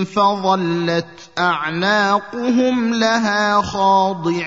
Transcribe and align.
فظلت 0.04 1.06
أعناقهم 1.38 2.94
لها 2.94 3.62
خاضعين. 3.62 4.46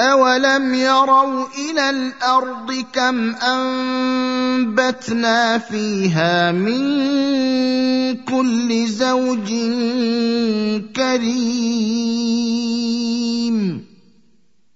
اولم 0.00 0.74
يروا 0.74 1.46
إلى 1.58 1.90
الأرض 1.90 2.84
كم 2.92 3.34
انبتنا 3.36 5.18
فيها 5.58 6.52
من 6.52 6.80
كل 8.16 8.86
زوج 8.86 9.48
كريم 10.96 12.30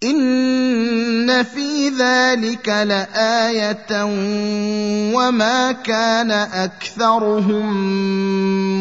ان 0.04 1.42
في 1.42 1.88
ذلك 1.88 2.68
لايه 2.68 4.04
وما 5.14 5.72
كان 5.72 6.30
اكثرهم 6.30 7.74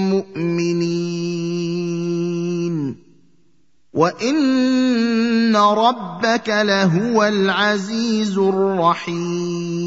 مؤمنين 0.10 1.84
وان 3.94 5.56
ربك 5.56 6.50
لهو 6.50 7.24
العزيز 7.24 8.38
الرحيم 8.38 9.84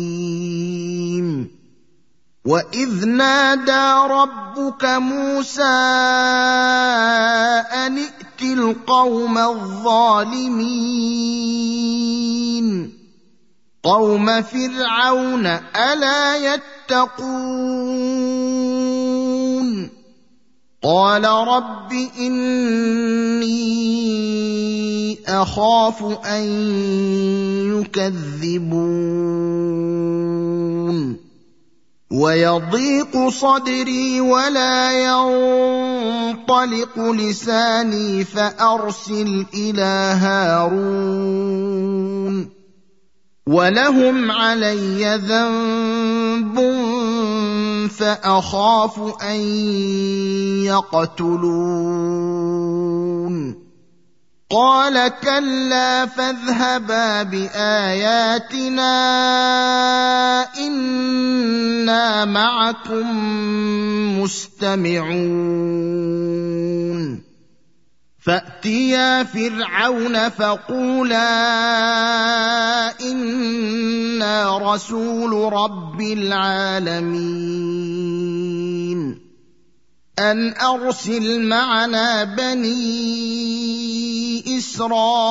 واذ 2.45 3.05
نادى 3.07 4.13
ربك 4.13 4.85
موسى 4.85 5.63
ان 7.75 7.99
ائت 7.99 8.43
القوم 8.43 9.39
الظالمين 9.39 10.67
قوم 13.83 14.43
فرعون 14.43 15.47
الا 15.47 16.37
يتقون 16.55 17.97
قال 20.83 21.25
رب 21.25 21.93
إني 22.21 23.57
أخاف 25.29 26.05
أن 26.27 26.45
يكذبون. 27.81 28.87
ويضيق 32.13 33.29
صدري 33.29 34.21
ولا 34.21 35.05
ينطلق 35.05 36.99
لساني 36.99 38.25
فأرسل 38.25 39.47
إلى 39.55 40.17
هارون. 40.21 41.77
ولهم 43.47 44.31
علي 44.31 45.21
ذنب 45.29 46.59
فأخاف 47.89 49.23
أن 49.23 49.41
يقتلون. 50.65 52.07
قال 54.51 55.09
كلا 55.23 56.07
فاذهبا 56.07 57.23
بآياتنا 57.23 58.93
إنا 60.59 62.25
معكم 62.25 63.07
مستمعون. 64.21 65.67
فاتيا 68.27 69.25
فرعون 69.25 70.29
فقولا 70.29 71.21
أنا 73.01 74.59
رسول 74.59 75.53
رب 75.53 76.01
العالمين. 76.01 77.07
ان 80.19 80.55
ارسل 80.61 81.49
معنا 81.49 82.25
بني 82.25 82.79
اسرائيل. 84.59 85.27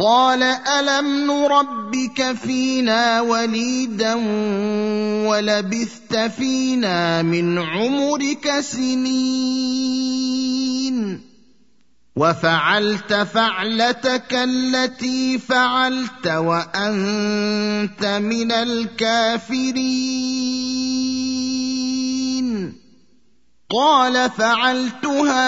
قال 0.00 0.42
ألم 0.42 1.30
نربك 1.30 2.32
فينا 2.32 3.20
وليدا 3.20 4.14
ولبثت 5.28 6.16
فينا 6.16 7.22
من 7.22 7.58
عمرك 7.58 8.60
سنين 8.60 10.00
وفعلت 12.16 13.14
فعلتك 13.14 14.34
التي 14.34 15.38
فعلت 15.38 16.26
وأنت 16.26 18.04
من 18.04 18.52
الكافرين 18.52 19.90
قال 23.70 24.30
فعلتها 24.30 25.46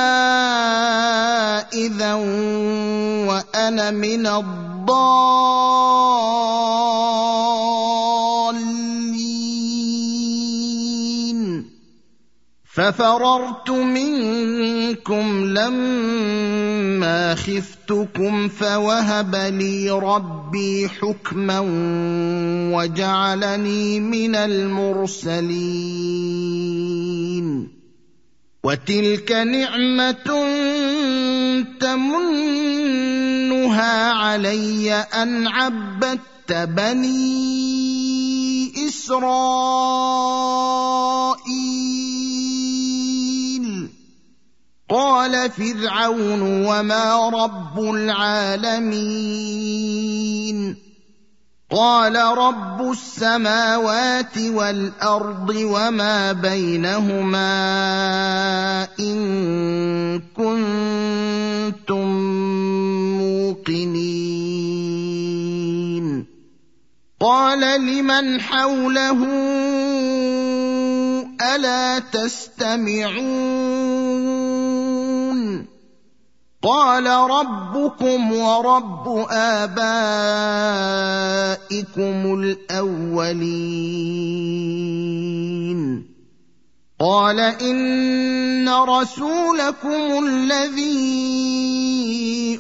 إذا 1.73 2.15
وأنا 3.27 3.91
من 3.91 4.27
الضالين. 4.27 4.63
ففررت 12.75 13.71
منكم 13.71 15.45
لما 15.45 17.35
خفتكم 17.35 18.49
فوهب 18.49 19.35
لي 19.35 19.91
ربي 19.91 20.89
حكما 20.89 21.61
وجعلني 22.75 24.01
من 24.01 24.37
المرسلين. 24.37 25.43
وتلك 28.65 29.33
نعمة 29.33 30.29
تمنها 31.81 32.93
علي 34.13 34.93
أن 34.93 35.47
عبدت 35.47 36.53
بني 36.53 37.43
إسرائيل. 38.89 39.43
قال 44.91 45.51
فرعون 45.51 46.43
وما 46.43 47.29
رب 47.29 47.81
العالمين. 47.81 48.83
قال 51.73 52.17
رب 52.17 52.91
السماوات 52.91 54.39
والأرض 54.39 55.49
وما 55.57 56.33
بينهما 56.33 57.49
إن 59.01 59.17
كنتم 60.37 62.09
موقنين. 63.19 64.13
قال 67.21 67.61
لمن 67.81 68.41
حوله 68.41 69.27
ألا 71.41 71.99
تستمعون؟ 71.99 73.72
قال 76.63 77.07
ربكم 77.07 78.33
ورب 78.33 79.27
آبائكم 79.31 79.75
الأولين. 82.41 83.33
قال 87.01 87.41
إن 87.41 88.69
رسولكم 88.69 90.27
الذي 90.27 91.01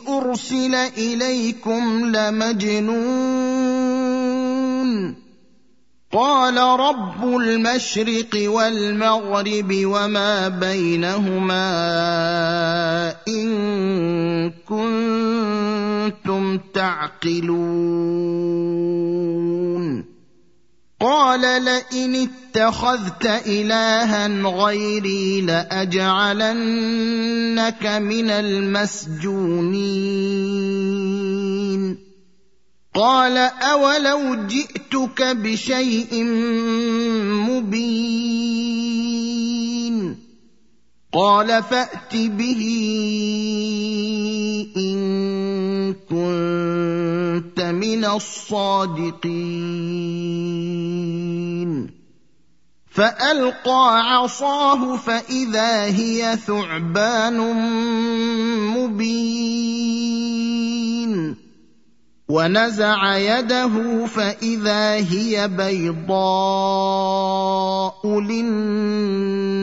أرسل 0.08 0.74
إليكم 0.74 2.06
لمجنون. 2.06 3.62
قال 6.12 6.56
رب 6.58 7.24
المشرق 7.24 8.50
والمغرب 8.50 9.70
وما 9.72 10.48
بينهما 10.48 11.64
كنتم 14.68 16.58
تعقلون 16.74 17.72
قال 21.00 21.40
لئن 21.40 22.28
اتخذت 22.28 23.26
إلها 23.26 24.28
غيري 24.28 25.40
لأجعلنك 25.40 26.56
من 27.86 28.30
المسجونين. 28.30 29.82
قال 32.94 33.38
أولو 33.38 34.46
جئتك 34.46 35.22
بشيء 35.22 36.24
مبين. 37.50 38.42
قال 41.12 41.62
فأت 41.62 42.16
به 42.16 42.62
إن 44.76 45.94
كنت 45.94 47.60
من 47.60 48.04
الصادقين. 48.04 49.32
فألقى 52.90 54.00
عصاه 54.00 54.96
فإذا 54.96 55.84
هي 55.84 56.38
ثعبان 56.46 57.38
مبين. 58.76 59.82
ونزع 62.28 63.16
يده 63.16 64.06
فإذا 64.06 64.94
هي 64.94 65.48
بيضاء 65.48 66.10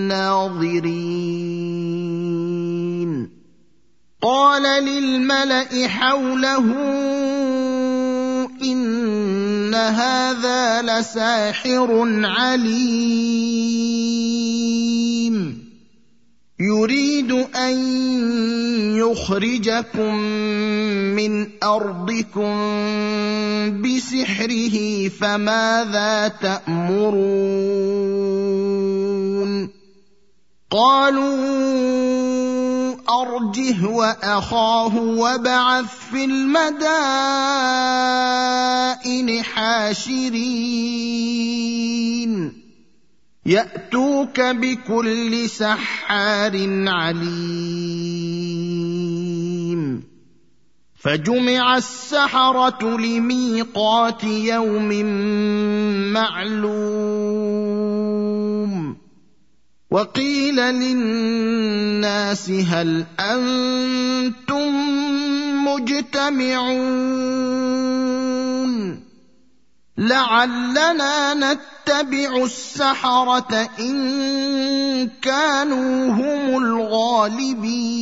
للناظرين 0.10 1.40
قال 4.22 4.84
للملأ 4.84 5.88
حوله 5.88 6.66
إن 8.64 9.76
هذا 9.76 10.82
لساحر 10.82 12.08
عليم. 12.26 13.70
يريد 16.60 17.32
أن 17.56 17.76
يخرجكم 18.98 20.16
من 21.16 21.48
أرضكم 21.64 22.56
بسحره 23.82 25.08
فماذا 25.10 26.28
تأمرون؟ 26.28 27.30
قالوا 30.72 31.40
أرجه 33.22 33.88
وأخاه 33.88 34.98
وابعث 34.98 35.86
في 36.12 36.26
المدائن 36.26 36.64
حاشرين. 39.44 40.60
يأتوك 43.46 44.40
بكل 44.42 45.50
سحار 45.50 46.88
عليم. 46.88 48.20
فجمع 51.02 51.78
السحرة 51.78 52.98
لميقات 52.98 54.24
يوم 54.24 55.06
معلوم. 56.14 57.09
وقيل 59.92 60.56
للناس 60.56 62.50
هل 62.50 63.06
أنتم 63.20 64.76
مجتمعون؟ 65.66 67.10
لعلنا 69.98 71.34
نتبع 71.34 72.44
السحرة 72.44 73.70
إن 73.80 75.10
كانوا 75.22 76.08
هم 76.08 76.64
الغالبين. 76.64 78.00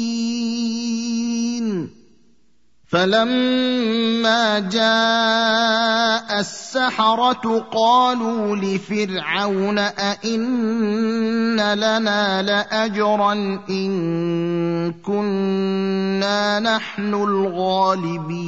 فلما 2.88 4.60
جاء 4.60 6.40
السحرة 6.40 7.68
قالوا 7.72 8.56
لفرعون 8.56 9.78
أئن 9.80 11.74
لنا 11.74 12.42
لأجرا 12.42 13.34
إن 13.70 14.94
كنا 14.94 16.60
نحن 16.60 17.14
الغالبين. 17.14 18.48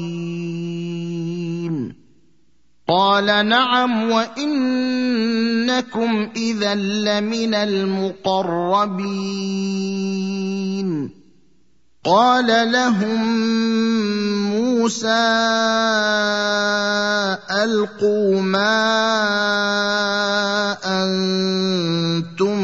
قال 2.88 3.26
نعم 3.48 4.12
وإنكم 4.12 5.10
إذا 6.36 6.76
لمن 6.76 7.56
المقربين. 7.56 9.10
قال 12.04 12.72
لهم 12.72 13.24
موسى 14.56 15.08
ألقوا 17.52 18.42
ما 18.42 18.72
أنتم 20.86 22.60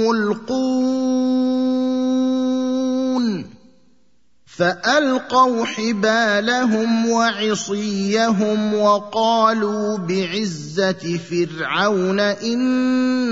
ملقون. 0.00 1.12
فألقوا 4.58 5.64
حبالهم 5.64 7.08
وعصيهم 7.08 8.74
وقالوا 8.74 9.98
بعزة 9.98 11.18
فرعون 11.30 12.20
إنا 12.20 13.28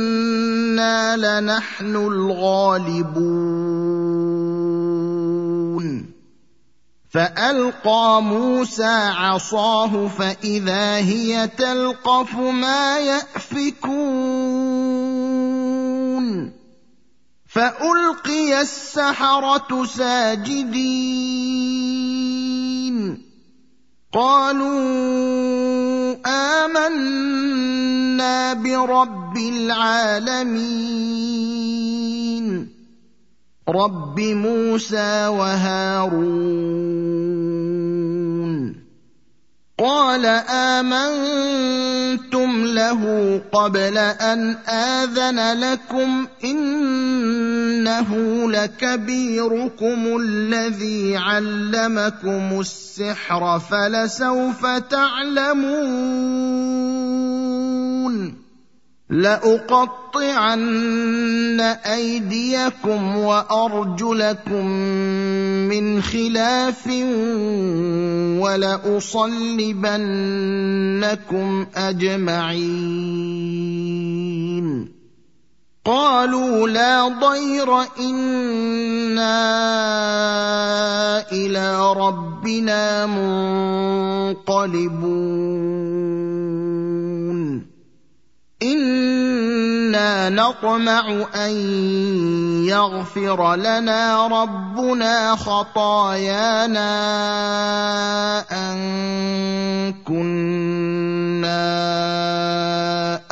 لنحن 1.17 1.97
الغالبون. 1.97 3.70
فألقى 7.11 8.23
موسى 8.23 9.11
عصاه 9.11 10.09
فإذا 10.09 10.97
هي 10.97 11.49
تلقف 11.59 12.35
ما 12.35 12.99
يأفكون. 12.99 13.81
فألقي 17.49 18.61
السحرة 18.61 19.85
ساجدين. 19.85 21.01
قالوا 24.13 24.81
آمنا 26.67 28.53
برب 28.53 29.37
العالمين. 29.37 30.81
رب 33.71 34.21
موسى 34.21 35.27
وهارون 35.27 36.81
قال 39.81 40.27
امنتم 40.51 42.51
له 42.65 43.03
قبل 43.53 43.99
ان 43.99 44.57
اذن 44.69 45.61
لكم 45.61 46.27
انه 46.45 48.11
لكبيركم 48.51 50.17
الذي 50.21 51.17
علمكم 51.17 52.61
السحر 52.61 53.59
فلسوف 53.59 54.67
تعلمون 54.67 55.71
لأقطعن 59.11 60.61
أيديكم 61.61 63.17
وأرجلكم 63.17 64.67
من 65.67 66.03
خلاف 66.03 66.87
ولأصلبنكم 68.41 69.27
أجمعين. 71.75 73.41
قالوا 75.85 76.69
لا 76.69 77.09
ضير 77.09 77.83
إنا 77.99 79.33
إلى 81.33 81.93
ربنا 81.93 83.07
منقلبون. 84.37 85.31
نطمع 90.29 91.27
ان 91.35 91.51
يغفر 92.65 93.57
لنا 93.57 94.27
ربنا 94.27 95.37
خطايانا 95.37 96.91
ان 98.53 98.81
كنا 100.05 101.71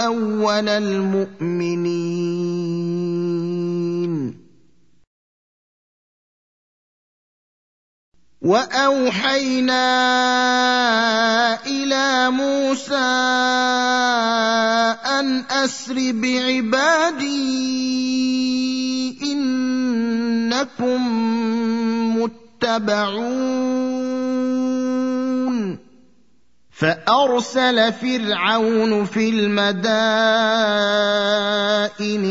اول 0.01 0.69
المؤمنين 0.69 1.99
وأوحينا 8.49 9.85
إلى 11.67 12.31
موسى 12.31 12.95
أن 15.21 15.45
أسر 15.51 16.13
بعبادي 16.13 17.29
إنكم 19.33 21.01
متبعون. 22.17 23.59
فأرسل 26.79 27.93
فرعون 27.93 29.05
في 29.05 29.29
المدائن 29.29 29.99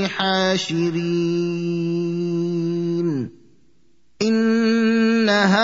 حاشرين. 0.08 1.68
ان 4.28 5.30
هؤلاء 5.30 5.58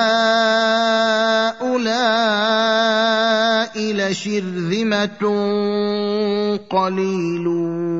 لشرذمه 3.93 5.23
قليلون 6.69 7.93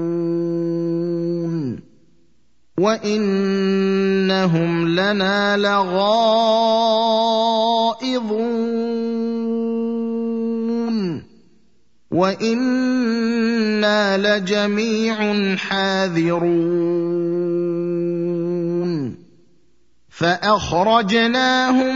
وانهم 2.80 4.88
لنا 4.88 5.58
لغائظون 5.58 6.04
وأنا 12.12 14.18
لجميع 14.18 15.16
حاذرون 15.56 17.63
فأخرجناهم 20.14 21.96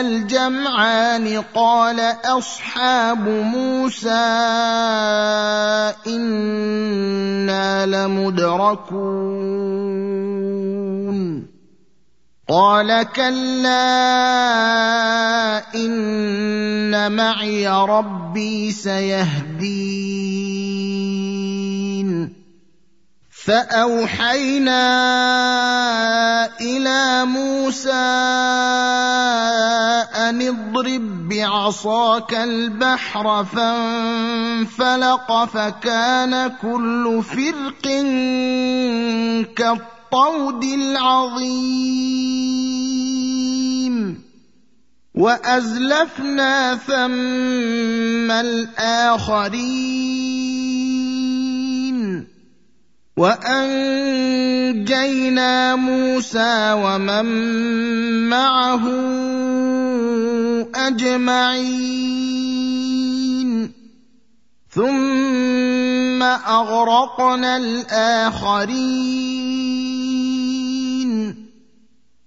الجمعان 0.00 1.42
قال 1.54 2.00
أصحاب 2.24 3.28
موسى 3.28 4.08
إنا 6.06 7.86
لمدركون. 7.86 9.32
قال 12.48 13.02
كلا 13.02 13.82
إن 15.74 17.12
معي 17.12 17.68
ربي 17.68 18.72
سيهدين. 18.72 20.02
فأوحينا 23.44 24.82
إلى 26.60 27.24
موسى 27.24 27.92
أن 30.14 30.42
اضرب 30.42 31.28
بعصاك 31.28 32.34
البحر 32.34 33.44
فانفلق 33.44 35.44
فكان 35.44 36.50
كل 36.62 37.22
فرق 37.22 37.82
كالطير. 39.56 40.01
الطود 40.12 40.64
العظيم. 40.64 41.88
وأزلفنا 45.14 46.76
ثم 46.76 48.30
الآخرين. 48.30 49.48
وأنجينا 53.16 53.76
موسى 55.76 56.72
ومن 56.72 57.24
معه 58.28 58.84
أجمعين. 60.74 62.12
ثم 64.74 66.22
اغرقنا 66.22 67.56
الاخرين 67.56 68.72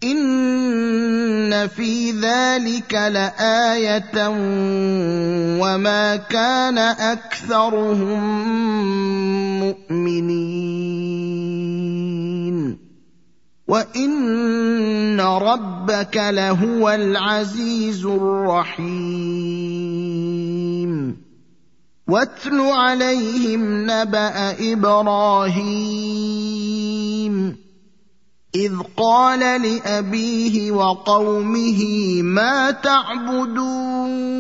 ان 0.04 1.68
في 1.68 2.12
ذلك 2.12 2.94
لايه 2.94 4.28
وما 5.62 6.16
كان 6.16 6.78
اكثرهم 6.78 8.24
مؤمنين 9.60 10.86
وان 13.68 15.22
ربك 15.22 16.18
لهو 16.18 16.90
العزيز 16.90 18.06
الرحيم 18.06 19.75
واتل 22.08 22.60
عليهم 22.62 23.92
نبأ 23.92 24.56
إبراهيم 24.74 26.06
إذ 28.56 28.74
قال 28.98 29.40
لأبيه 29.40 30.72
وقومه 30.72 31.82
ما 32.22 32.72
تعبدون؟ 32.72 34.36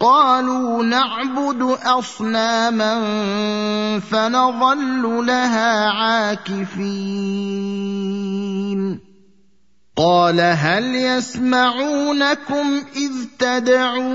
قالوا 0.00 0.84
نعبد 0.84 1.76
أصناما 1.84 3.00
فنظل 4.00 5.26
لها 5.26 5.86
عاكفين. 5.90 7.52
قال 9.96 10.40
هل 10.40 10.94
يسمعونكم 10.94 12.82
إذ 12.96 13.12
تدعون 13.38 14.12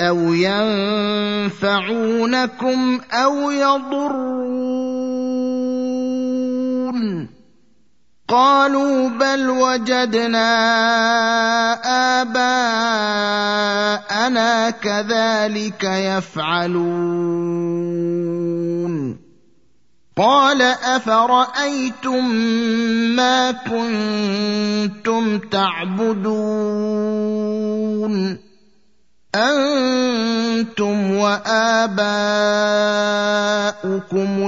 أو 0.00 0.18
ينفعونكم 1.52 3.00
أو 3.12 3.50
يضرون؟ 3.50 4.54
قالوا 8.28 9.08
بل 9.08 9.50
وجدنا 9.50 10.50
آباءنا 12.22 13.50
كذلك 14.70 15.84
يفعلون. 15.84 17.24
قال 20.16 20.62
أفرأيتم 20.62 22.34
ما 23.18 23.50
كنتم 23.50 25.38
تعبدون؟ 25.38 26.44
أنتم 29.34 31.10
وآباؤكم 31.16 32.12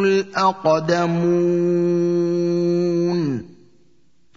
الأقدمون. 0.04 1.16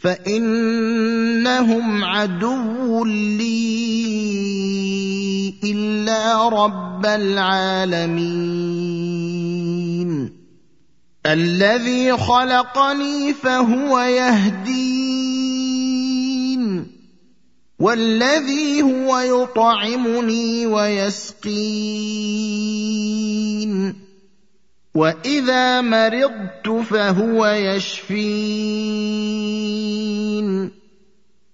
فإنهم 0.01 1.86
عدو 2.03 3.05
لي 3.05 3.59
إلا 5.63 6.50
رب 6.50 7.05
العالمين. 7.05 8.50
الذي 11.25 12.17
خلقني 12.17 13.33
فهو 13.33 13.99
يهدين 13.99 15.49
والذي 17.79 18.81
هو 18.81 19.19
يطعمني 19.19 20.65
ويسقين 20.65 21.59
وإذا 24.95 25.81
مرضت 25.81 26.69
فهو 26.69 27.45
يشفين 27.47 28.39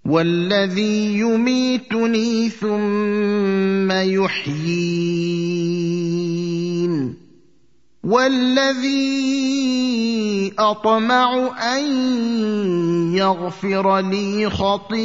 والذي 0.06 1.20
يميتني 1.20 2.50
ثم 2.50 3.92
يحيين. 3.92 5.66
والذي 8.06 9.34
اطمع 10.60 11.58
ان 11.76 11.84
يغفر 13.16 14.00
لي 14.00 14.50
خطيئتي 14.50 14.98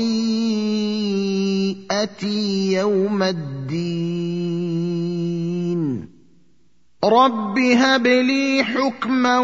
يوم 2.72 3.22
الدين 3.22 4.60
رب 7.04 7.58
هب 7.58 8.06
لي 8.06 8.64
حكما 8.64 9.38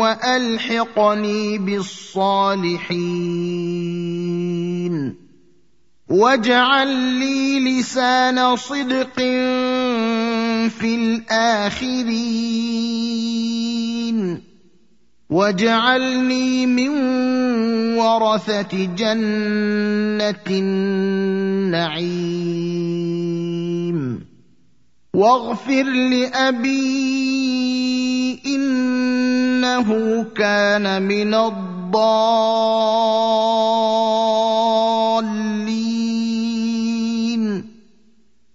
والحقني 0.00 1.58
بالصالحين 1.58 2.90
واجعل 6.08 6.88
لي 6.88 7.60
لسان 7.60 8.56
صدق 8.56 9.20
في 10.68 10.94
الآخرين. 10.94 12.40
واجعلني 15.30 16.66
من 16.66 16.88
ورثه 17.98 18.88
جنه 18.96 20.34
النعيم. 20.50 22.00
واغفر 25.14 25.82
لابي 25.82 26.80
انه 28.46 30.22
كان 30.36 31.02
من 31.02 31.34
الضالين. 31.34 31.70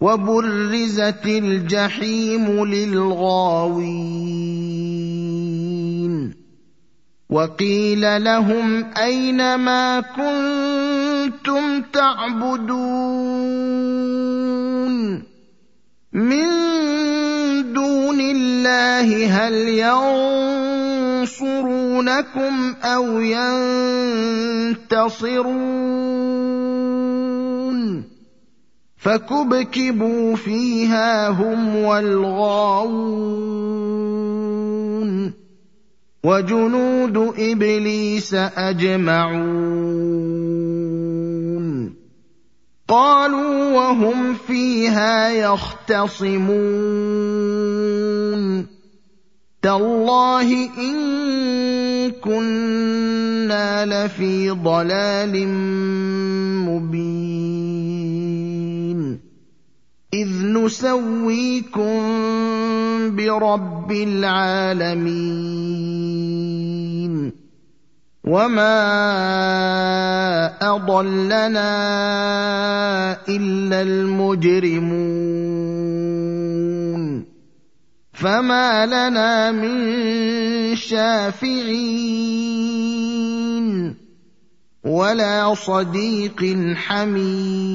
وبرزت 0.00 1.26
الجحيم 1.26 2.64
للغاوين 2.64 4.24
وقيل 7.30 8.24
لهم 8.24 8.84
أين 8.84 9.54
ما 9.54 10.00
كنتم 10.00 11.82
تعبدون 11.92 13.34
من 16.12 16.46
دون 17.72 18.20
الله 18.20 19.26
هل 19.26 19.52
ينصرونكم 21.24 22.74
أو 22.84 23.20
ينتصرون 23.20 23.44
فكبكبوا 28.96 30.36
فيها 30.36 31.28
هم 31.28 31.76
والغاوون 31.76 33.44
وجنود 36.24 37.16
إبليس 37.38 38.34
أجمعون 38.34 39.64
قالوا 42.88 43.72
وهم 43.72 44.34
فيها 44.34 45.30
يختصمون 45.30 47.43
تالله 49.64 50.68
إن 50.78 50.96
كنا 52.10 53.86
لفي 53.86 54.50
ضلال 54.50 55.48
مبين. 56.68 57.14
إذ 60.14 60.28
نسويكم 60.44 61.96
برب 63.16 63.92
العالمين. 63.92 65.24
وما 68.24 68.76
أضلنا 70.76 71.72
إلا 73.28 73.82
المجرمون. 73.82 75.73
فما 78.24 78.86
لنا 78.86 79.52
من 79.52 79.76
شافعين 80.76 81.64
ولا 84.84 85.54
صديق 85.54 86.56
حميم 86.74 87.74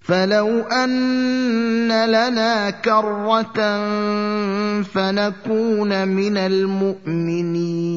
فلو 0.00 0.60
ان 0.60 1.88
لنا 1.88 2.70
كره 2.70 3.42
فنكون 4.82 6.08
من 6.08 6.36
المؤمنين 6.36 7.88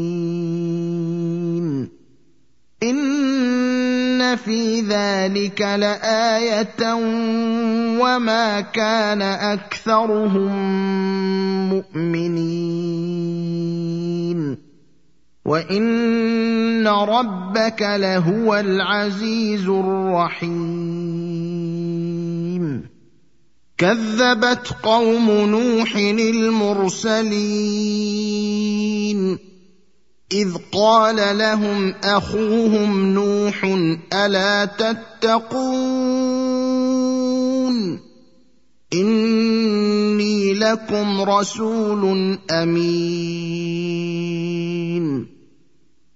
ان 4.21 4.35
في 4.35 4.81
ذلك 4.81 5.61
لايه 5.61 6.93
وما 7.99 8.61
كان 8.61 9.21
اكثرهم 9.21 10.51
مؤمنين 11.69 13.01
وان 15.45 16.87
ربك 16.87 17.81
لهو 17.81 18.55
العزيز 18.55 19.69
الرحيم 19.69 20.51
كذبت 23.77 24.75
قوم 24.83 25.31
نوح 25.31 25.95
المرسلين 25.95 27.31
إذ 30.31 30.53
قال 30.71 31.37
لهم 31.37 31.93
أخوهم 32.03 33.13
نوح 33.13 33.63
ألا 34.13 34.65
تتقون؟ 34.65 35.71
إني 38.93 40.53
لكم 40.53 41.21
رسول 41.21 42.37
أمين. 42.51 43.81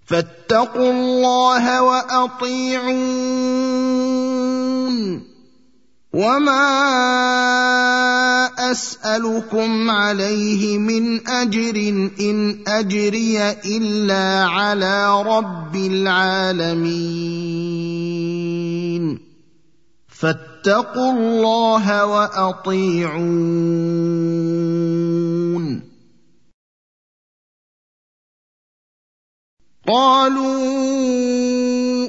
فاتقوا 0.06 0.92
الله 0.92 1.82
وأطيعون. 1.84 2.86
وما 6.16 6.72
اسالكم 8.72 9.92
عليه 9.92 10.78
من 10.78 11.28
اجر 11.28 11.76
ان 12.20 12.64
اجري 12.68 13.52
الا 13.52 14.46
على 14.48 15.24
رب 15.24 15.76
العالمين 15.76 16.86
فاتقوا 20.08 21.12
الله 21.12 22.06
واطيعون 22.06 23.56
قالوا 29.88 31.75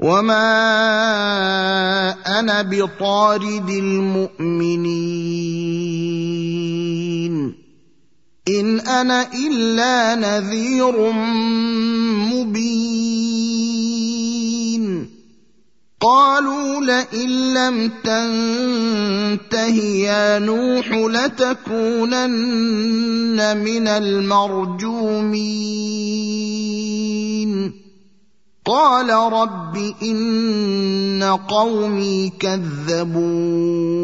وما 0.00 0.50
أنا 2.40 2.62
بطارد 2.62 3.70
المؤمنين 3.70 4.90
ان 8.48 8.80
أنا 8.80 9.28
الا 9.34 10.14
نذير 10.14 11.12
مبين 12.32 13.20
قالوا 16.00 16.80
لئن 16.80 17.54
لم 17.54 17.92
تنته 18.04 19.76
يا 19.76 20.38
نوح 20.38 20.88
لتكونن 20.92 22.36
من 23.56 23.88
المرجومين 23.88 25.30
قال 28.70 29.10
رب 29.10 29.94
إن 30.02 31.38
قومي 31.48 32.32
كذبون. 32.40 34.00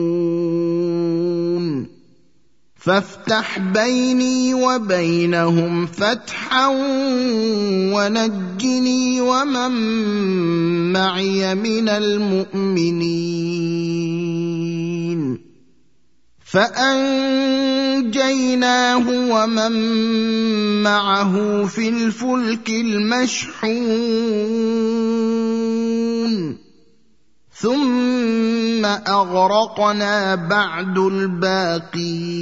فافتح 2.87 3.59
بيني 3.59 4.55
وبينهم 4.55 5.87
فتحا 5.87 6.67
ونجني 7.95 9.21
ومن 9.21 9.73
معي 10.93 11.55
من 11.55 11.89
المؤمنين. 11.89 13.96
فأنجيناه 16.47 18.07
ومن 19.09 19.73
معه 20.83 21.65
في 21.67 21.89
الفلك 21.89 22.71
المشحون. 22.71 23.97
ثم 27.53 28.85
أغرقنا 28.85 30.35
بعد 30.35 30.99
الباقين. 30.99 32.37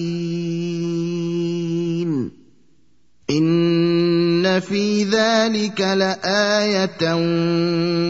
ان 4.47 4.61
في 4.61 5.05
ذلك 5.05 5.81
لآية 5.81 7.15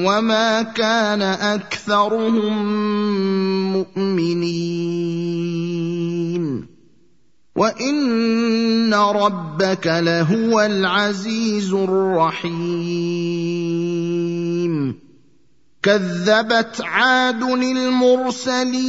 وما 0.06 0.62
كان 0.62 1.22
أكثرهم 1.22 2.72
مؤمنين. 3.72 4.64
وإن 7.56 8.94
ربك 8.94 9.86
لهو 9.86 10.60
العزيز 10.60 11.72
الرحيم. 11.72 12.54
كذبت 15.82 16.80
عاد 16.80 17.42
المرسلين. 17.42 18.84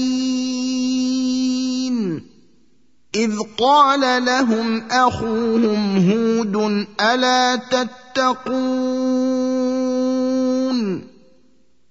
إذ 3.16 3.40
قال 3.58 4.26
لهم 4.26 4.84
أخوهم 4.92 6.12
هود 6.12 6.86
ألا 7.02 7.56
تتقون؟ 7.56 8.36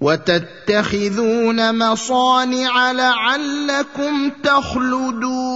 وتتخذون 0.00 1.78
مصانع 1.78 2.92
لعلكم 2.92 4.30
تخلدون. 4.42 5.54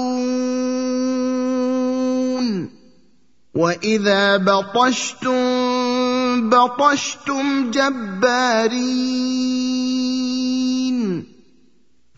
وإذا 3.55 4.37
بطشتم 4.37 5.41
بطشتم 6.51 7.71
جبارين. 7.71 8.59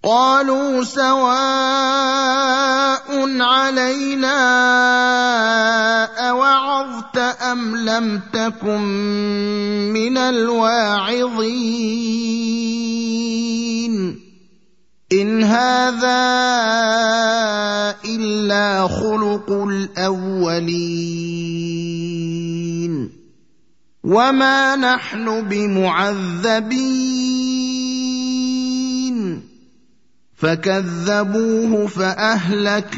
قالوا 0.04 0.84
سواء 0.84 1.18
علينا 3.40 4.38
أوعظت 6.30 7.18
أم 7.18 7.76
لم 7.76 8.20
تكن 8.32 8.80
من 9.92 10.18
الواعظين. 10.18 11.58
إن 15.12 15.42
هذا 15.42 16.28
إلا 18.04 18.88
خلق 18.88 19.52
الأولين. 19.52 20.68
وما 24.04 24.76
نحن 24.76 25.48
بمعذبين. 25.48 26.68
فكذبوه 30.36 31.86
فأهلكناهم. 31.86 32.88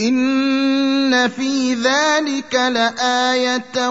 ان 0.00 1.28
في 1.28 1.74
ذلك 1.74 2.54
لايه 2.54 3.88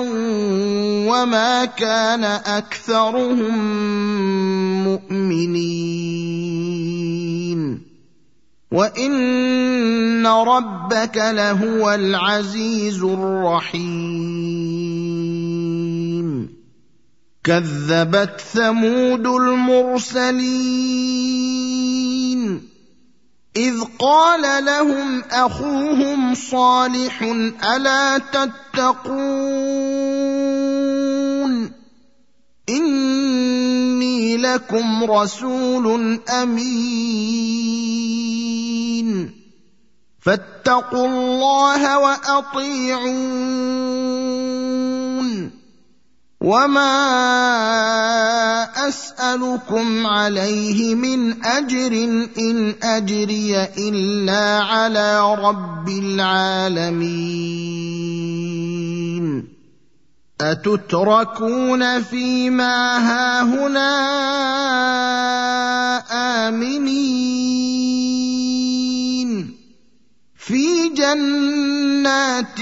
وما 1.09 1.65
كان 1.65 2.23
اكثرهم 2.23 3.57
مؤمنين 4.83 6.19
وان 8.71 10.27
ربك 10.27 11.17
لهو 11.17 11.91
العزيز 11.93 13.03
الرحيم 13.03 14.49
كذبت 17.43 18.41
ثمود 18.53 19.27
المرسلين 19.27 20.39
إذ 23.57 23.83
قال 23.99 24.65
لهم 24.65 25.23
أخوهم 25.31 26.35
صالح 26.35 27.21
ألا 27.75 28.17
تتقون؟ 28.17 28.99
إني 32.69 34.37
لكم 34.37 35.03
رسول 35.03 36.19
أمين. 36.29 37.39
فاتقوا 40.21 41.07
الله 41.07 41.99
وأطيعون. 41.99 43.19
وما 46.41 46.95
اسالكم 48.87 50.07
عليه 50.07 50.95
من 50.95 51.45
اجر 51.45 51.91
ان 52.39 52.75
اجري 52.83 53.63
الا 53.77 54.63
على 54.63 55.35
رب 55.35 55.89
العالمين 55.89 57.19
اتتركون 60.41 62.01
فيما 62.03 62.97
هاهنا 62.97 63.89
امنين 66.47 67.49
في 70.39 70.89
جنات 70.95 72.59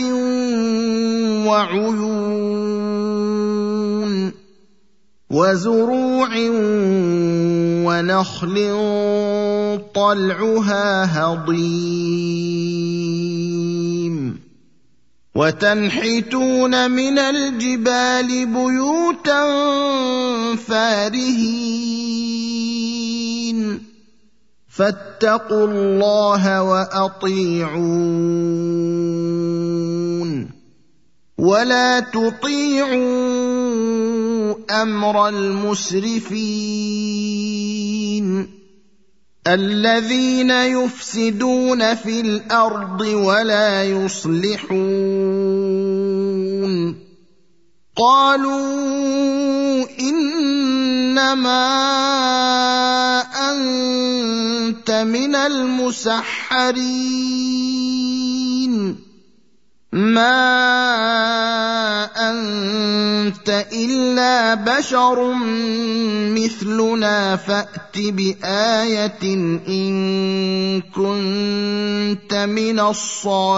وعيون 1.48 2.88
وزروع 5.30 6.30
ونخل 7.86 8.56
طلعها 9.96 11.06
هضيم 11.22 12.48
وتنحتون 15.36 16.92
من 16.92 17.20
الجبال 17.20 18.46
بيوتا 18.46 19.46
فارهين 20.56 21.98
فاتقوا 24.78 25.68
الله 25.68 26.62
وأطيعون. 26.64 27.78
ولا 31.38 32.00
تطيعوا 32.00 32.94
أمر 34.82 35.28
المسرفين. 35.30 36.68
الذين 39.48 40.52
يفسدون 40.52 41.96
في 41.96 42.22
الأرض 42.22 43.02
ولا 43.02 43.84
يصلحون. 43.84 44.78
قالوا 47.96 49.67
إنما 51.18 51.62
أنت 53.52 54.92
من 54.92 55.36
المسحرين. 55.36 56.68
ما 59.94 60.44
أنت 62.06 63.66
إلا 63.74 64.54
بشر 64.54 65.34
مثلنا 66.38 67.36
فأت 67.36 67.98
بآية 67.98 69.34
إن 69.68 70.82
كنت 70.82 72.34
من 72.34 72.80
الصادقين. 72.80 73.58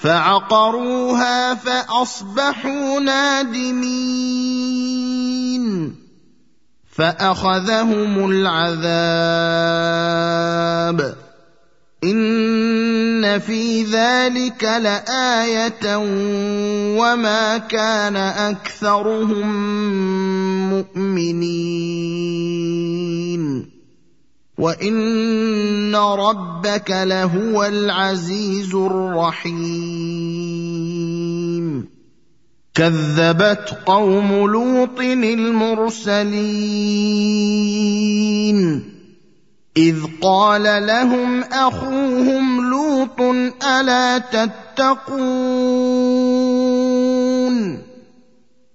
فعقروها 0.00 1.54
فأصبحوا 1.54 3.00
نادمين. 3.00 4.28
فأخذهم 6.96 8.30
العذاب. 8.30 9.68
إن 12.04 13.38
في 13.38 13.82
ذلك 13.82 14.64
لآية 14.64 15.96
وما 16.98 17.58
كان 17.58 18.16
أكثرهم 18.16 19.48
مؤمنين. 20.70 21.38
وان 24.58 25.94
ربك 25.96 26.90
لهو 26.90 27.64
العزيز 27.64 28.74
الرحيم 28.74 29.58
كذبت 32.74 33.78
قوم 33.86 34.50
لوط 34.50 35.00
المرسلين 35.00 36.38
اذ 39.76 39.96
قال 40.20 40.86
لهم 40.86 41.42
اخوهم 41.42 42.70
لوط 42.70 43.20
الا 43.64 44.18
تتقون 44.18 45.68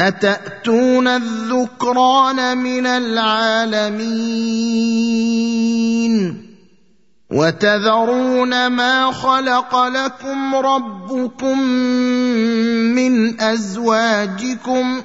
أتأتون 0.00 1.08
الذكران 1.08 2.58
من 2.58 2.86
العالمين 2.86 4.04
وتذرون 7.30 8.66
ما 8.66 9.12
خلق 9.12 9.84
لكم 9.86 10.54
ربكم 10.54 11.60
من 12.94 13.40
أزواجكم 13.40 15.02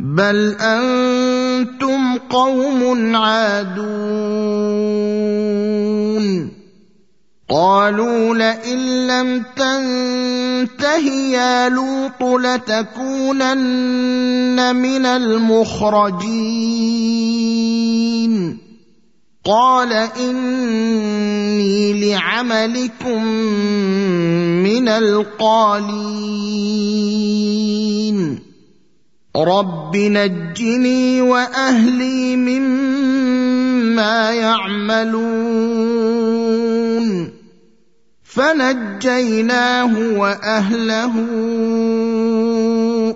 بل 0.00 0.56
أنتم 0.60 2.18
قوم 2.18 3.16
عادون 3.16 4.64
قالوا 7.48 8.34
لئن 8.34 9.06
لم 9.06 9.44
تنته 9.56 11.08
يا 11.08 11.68
لوط 11.68 12.22
لتكونن 12.22 13.56
من 14.76 15.06
المخرجين. 15.06 16.24
قال 19.44 19.92
إني 19.92 22.10
لعملكم 22.10 23.24
من 24.64 24.88
القالين. 24.88 26.14
رب 29.36 29.96
نجني 29.96 31.20
واهلي 31.20 32.36
مما 32.36 34.30
يعملون 34.30 35.54
فنجيناه 38.24 40.18
واهله 40.18 41.12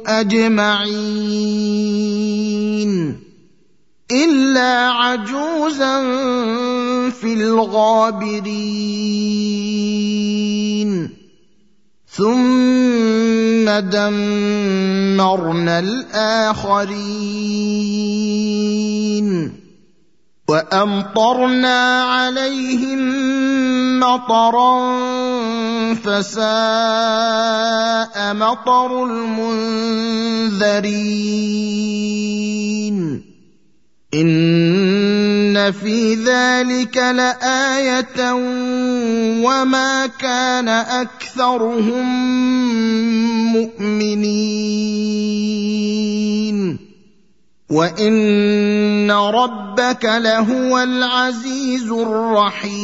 اجمعين 0.06 1.68
الا 4.12 4.90
عجوزا 4.90 6.00
في 7.10 7.32
الغابرين 7.32 8.48
ثم 12.18 13.66
دمرنا 13.94 15.78
الاخرين 15.78 16.98
وامطرنا 20.48 22.02
عليهم 22.02 23.00
مطرا 24.00 24.94
فساء 25.94 26.44
مطر 28.34 29.04
المنذرين 29.04 30.38
ان 34.14 35.72
في 35.72 36.14
ذلك 36.14 36.96
لايه 36.96 38.32
وما 39.44 40.06
كان 40.06 40.68
اكثرهم 40.68 42.06
مؤمنين 43.52 44.48
وان 47.70 49.10
ربك 49.10 50.04
لهو 50.04 50.78
العزيز 50.78 51.90
الرحيم 51.90 52.78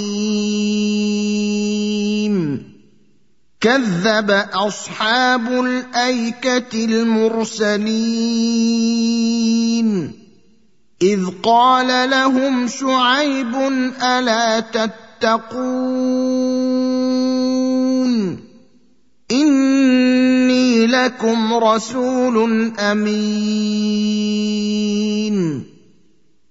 كذب 3.60 4.30
اصحاب 4.52 5.48
الايكه 5.48 6.84
المرسلين 6.84 7.84
إذ 11.04 11.20
قال 11.42 12.10
لهم 12.10 12.68
شعيب 12.68 13.54
ألا 14.02 14.60
تتقون 14.60 15.64
إني 19.30 20.86
لكم 20.86 21.54
رسول 21.54 22.72
أمين 22.78 24.14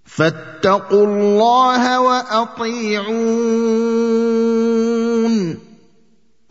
فاتقوا 0.06 1.06
الله 1.06 2.00
وأطيعون 2.00 3.14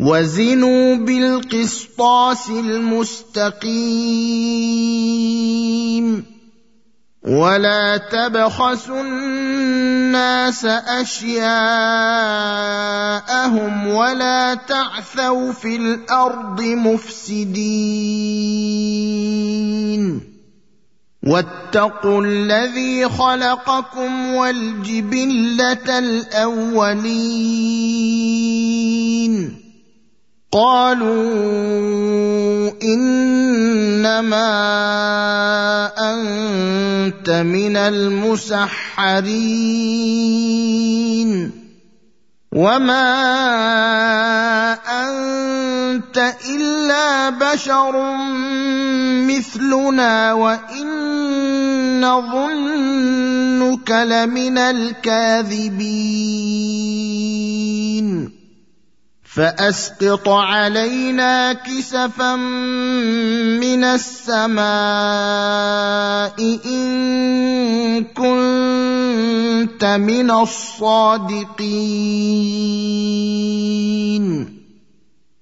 وزنوا 0.00 0.96
بالقسطاس 0.96 2.48
المستقيم 2.48 3.60
ولا 7.22 7.96
تبخسوا 7.96 9.00
الناس 9.00 10.64
أشياءهم 10.64 11.46
ولا 13.86 14.54
تعثوا 14.54 15.52
في 15.52 15.76
الأرض 15.76 16.62
مفسدين 16.62 18.00
واتقوا 21.26 22.24
الذي 22.24 23.08
خلقكم 23.08 24.34
والجبلة 24.34 25.98
الأولين 25.98 27.40
قالوا 30.52 31.22
إنما 32.82 34.50
أنت 35.98 37.30
من 37.30 37.76
المسحرين 37.76 39.20
وما 42.52 43.14
أنت 44.74 46.34
إلا 46.50 47.30
بشر 47.30 48.16
مثلنا 49.30 50.32
وإن 50.32 50.90
نظنك 52.00 53.90
لمن 53.90 54.58
الكاذبين 54.58 56.10
فأسقط 59.30 60.28
علينا 60.28 61.52
كسفا 61.52 62.36
من 63.62 63.84
السماء 63.84 64.64
إن 66.66 68.04
كنت 68.04 69.84
من 69.84 70.30
الصادقين. 70.30 71.50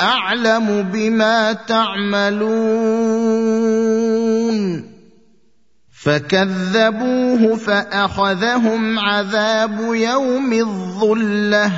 أعلم 0.00 0.82
بما 0.92 1.52
تعملون. 1.52 2.40
فكذبوه 6.02 7.56
فأخذهم 7.56 8.98
عذاب 8.98 9.94
يوم 9.94 10.52
الظلة. 10.52 11.72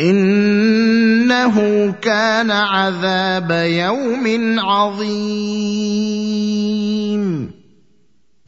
إنه 0.00 1.56
كان 2.02 2.50
عذاب 2.50 3.50
يوم 3.50 4.56
عظيم. 4.60 5.22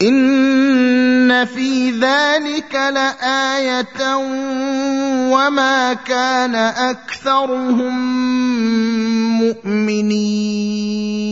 إن 0.03 1.45
في 1.45 1.91
ذلك 1.91 2.75
لآية 2.75 4.17
وما 5.33 5.95
كان 5.95 6.55
أكثرهم 6.55 7.95
مؤمنين. 9.39 11.24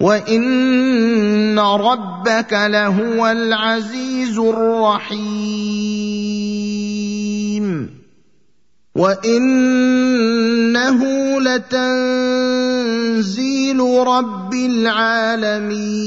وان 0.00 1.58
ربك 1.58 2.52
لهو 2.52 3.26
العزيز 3.26 4.38
الرحيم 4.38 5.98
وانه 8.94 9.80
لتنزيل 11.40 12.80
رب 14.06 14.54
العالمين 14.54 15.98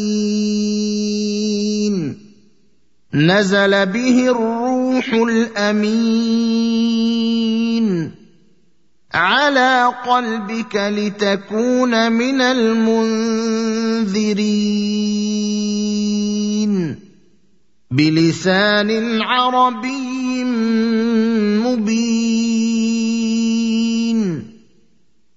نزل 3.13 3.86
به 3.86 4.30
الروح 4.30 5.13
الامين 5.13 6.62
على 9.13 9.93
قلبك 10.08 10.76
لتكون 10.76 12.12
من 12.12 12.41
المنذرين. 12.41 13.51
بلسان 17.91 19.22
عربي 19.22 20.43
مبين. 21.64 22.62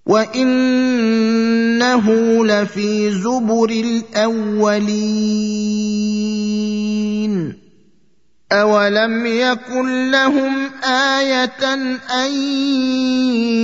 وإنه 0.07 2.07
لفي 2.47 3.11
زبر 3.11 3.71
الأولين. 3.71 5.25
اولم 8.61 9.27
يكن 9.27 10.11
لهم 10.11 10.71
إيه 10.85 11.45
ان 12.25 12.33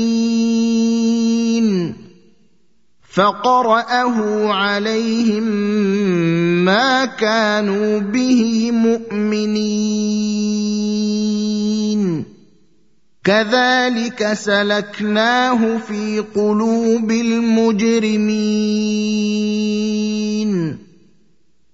فقرأه 3.16 4.52
عليهم 4.52 5.42
ما 6.64 7.04
كانوا 7.04 7.98
به 7.98 8.70
مؤمنين. 8.70 9.86
كذلك 13.24 14.32
سلكناه 14.32 15.78
في 15.78 16.24
قلوب 16.34 17.10
المجرمين. 17.10 18.26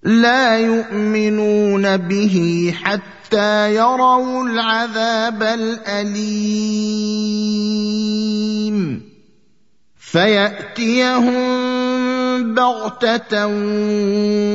لا 0.02 0.58
يؤمنون 0.58 1.96
به 1.96 2.74
حتى 2.82 3.74
يروا 3.74 4.46
العذاب 4.46 5.42
الأليم. 5.42 6.62
فيأتيهم 10.12 11.42
بغتة 12.54 13.46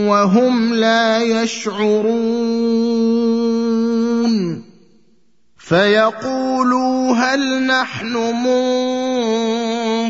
وهم 0.09 0.73
لا 0.73 1.21
يشعرون. 1.21 2.27
فيقولوا 5.57 7.13
هل 7.13 7.63
نحن 7.63 8.13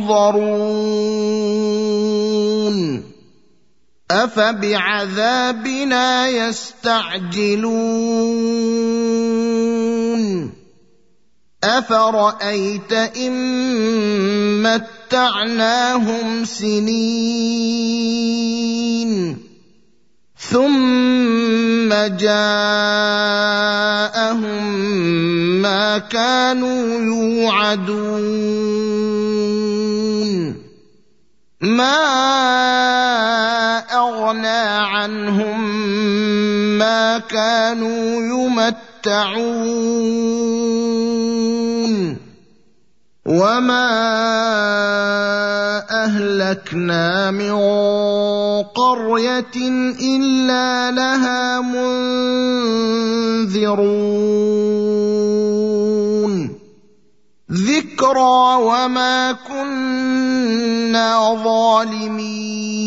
منظرون. 0.03 1.17
أفبعذابنا 4.11 6.27
يستعجلون. 6.27 7.67
افرايت 11.63 12.93
ان 12.93 13.33
متعناهم 14.63 16.45
سنين 16.45 17.87
ثم 20.37 21.89
جاءهم 22.17 22.37
ما 25.61 25.97
كانوا 25.97 27.01
يوعدون 27.01 28.27
ما 31.61 31.97
اغنى 33.91 34.63
عنهم 34.93 35.59
ما 36.77 37.17
كانوا 37.17 38.21
يمتعون 38.21 39.97
وما 43.27 43.91
اهلكنا 45.91 47.31
من 47.31 47.53
قريه 48.63 49.55
الا 49.99 50.91
لها 50.91 51.61
منذرون 51.61 51.87
ذكرى 57.51 58.55
وما 58.63 59.31
كنا 59.31 61.35
ظالمين 61.43 62.77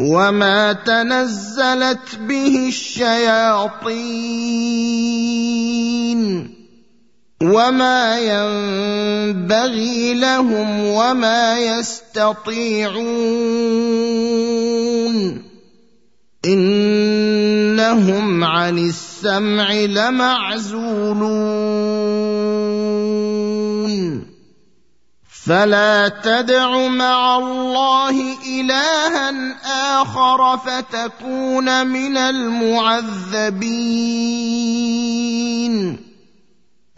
وما 0.00 0.72
تنزلت 0.72 2.18
به 2.28 2.68
الشياطين 2.68 4.20
وما 7.42 8.20
ينبغي 8.20 10.14
لهم 10.14 10.84
وما 10.84 11.58
يستطيعون 11.58 13.00
انهم 16.44 18.44
عن 18.44 18.78
السمع 18.78 19.72
لمعزولون 19.72 21.00
فلا 25.44 26.08
تدع 26.08 26.88
مع 26.88 27.38
الله 27.38 28.36
الها 28.48 29.30
اخر 30.02 30.58
فتكون 30.58 31.86
من 31.86 32.16
المعذبين 32.16 33.70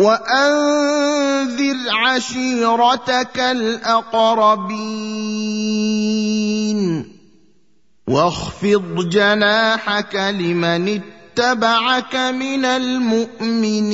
وأنذر 0.03 1.77
عشيرتك 1.91 3.39
الأقربين 3.39 4.83
واخفض 8.09 9.09
جناحك 9.09 10.17
لمن 10.17 11.01
اتبعك 11.01 12.17
من 12.17 12.65
المؤمنين 12.65 13.93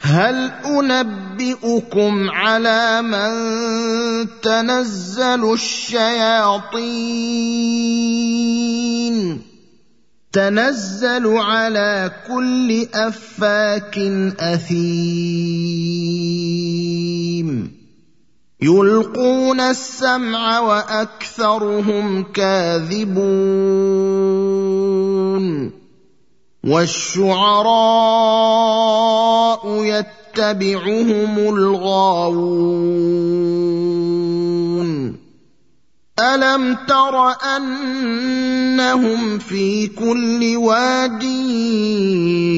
هل 0.00 0.50
أنبئكم 0.64 2.30
على 2.30 3.02
من 3.02 3.30
تنزل 4.42 5.52
الشياطين؟ 5.52 6.70
تنزل 10.32 11.26
على 11.26 12.12
كل 12.28 12.86
أفاك 12.94 13.98
أثيم. 14.40 16.19
يلقون 18.62 19.60
السمع 19.60 20.58
وأكثرهم 20.60 22.22
كاذبون 22.22 23.20
والشعراء 26.64 27.24
يتبعهم 29.84 31.38
الغاوون 31.38 32.80
ألم 36.20 36.76
تر 36.88 37.30
أنهم 37.56 39.38
في 39.38 39.86
كل 39.86 40.56
واد 40.56 41.22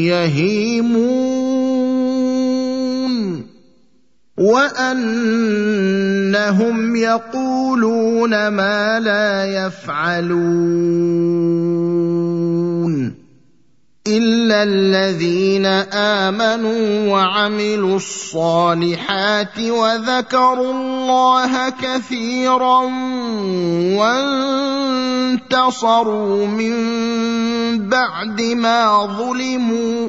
يهيمون 0.05 1.72
وأنهم 4.39 4.97
يقولون 6.97 8.49
ما 8.49 9.01
لا 9.01 9.45
يفعلون 9.67 11.13
إلا 14.07 14.63
الذين 14.63 15.67
آمنوا 16.27 17.13
وعملوا 17.13 17.97
الصالحات 17.97 19.59
وذكروا 19.59 20.73
الله 20.73 21.69
كثيرا 21.71 22.81
وانتصروا 25.53 26.47
من 26.47 26.75
بعد 27.89 28.43
ما 28.43 29.07
ظلموا 29.07 30.09